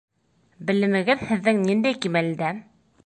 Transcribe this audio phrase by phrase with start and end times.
[0.69, 2.55] Белемегеҙ һеҙҙең ниндәй кимәлдә?